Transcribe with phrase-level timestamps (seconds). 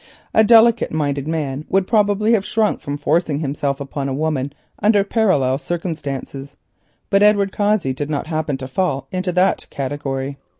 [0.33, 5.03] A delicate minded man would probably have shrunken from forcing himself upon a woman under
[5.03, 6.55] parallel circumstances;
[7.11, 10.37] but Edward Cossey did not happen to fall into that category.